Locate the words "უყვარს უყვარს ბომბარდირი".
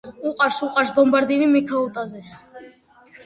0.27-1.49